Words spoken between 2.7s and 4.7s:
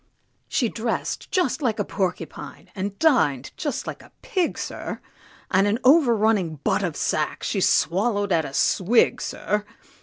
and din'd just like a pig,